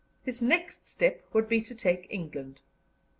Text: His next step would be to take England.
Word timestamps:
His 0.23 0.41
next 0.41 0.87
step 0.87 1.23
would 1.31 1.47
be 1.47 1.61
to 1.61 1.75
take 1.75 2.07
England. 2.09 2.61